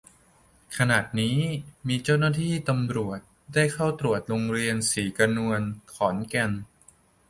[0.77, 1.37] ขณะนี้
[1.87, 3.19] มีเจ้าหน้าที่ตำรวจ
[3.53, 5.59] ได้เข้าตรวจโรงเรียนศรีกระนวน
[5.93, 6.51] ขอนแก่น